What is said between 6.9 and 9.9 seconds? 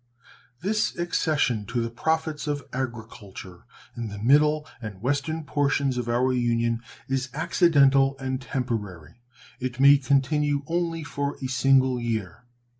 is accidental and temporary. It